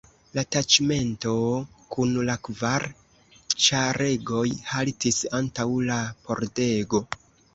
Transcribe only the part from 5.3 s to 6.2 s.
antaŭ la